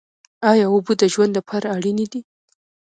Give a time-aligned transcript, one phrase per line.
[0.51, 2.21] ایا اوبه د ژوند لپاره اړینې دي؟